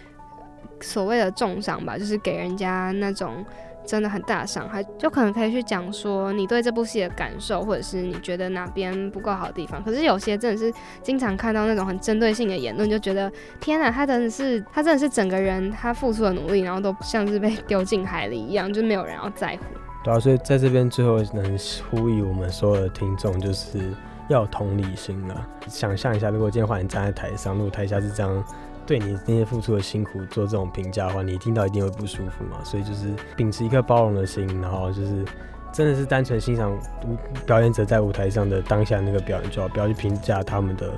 [0.81, 3.45] 所谓的重伤吧，就是给人家那种。
[3.85, 9.83] 真的很大伤害，就可能可以去讲说你对这部戏的感受，或者是你觉得哪边不够好的地方。
[9.83, 19.63] 可是有些真的是经常看到那种很针对性的言论，就觉得天哪，他真的是他真的是整个人他付出的努力，然后都像是被丢进海里一样，就没有人要在乎。
[20.03, 21.57] 对啊，所以在这边最后能
[21.89, 23.79] 呼吁我们所有的听众，就是
[24.27, 25.47] 要同理心了。
[25.67, 28.43] 想象一下，如果今天换你站在台上，如果台下是这样
[28.85, 32.63] 对你那些付出的辛苦做这种评价的话，你听到一定会不舒服嘛。
[32.63, 35.25] 所以就是秉持一颗包容的心，然后就是
[35.71, 40.91] 真的是单纯欣赏舞表演者在舞台上的当下那个表演就好，不要去评价他们的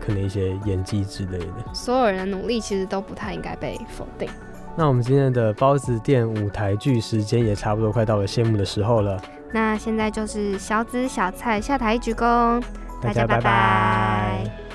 [0.00, 1.46] 可能一些演技之类的。
[1.72, 4.28] 所有人的努力其实都不太应该被否定。
[4.76, 9.20] 那我们今天的包子店舞台剧时间也差不多快到了谢幕的时候了。
[9.52, 12.62] 那现在就是小紫小菜下台鞠躬，
[13.02, 14.69] 大家拜拜。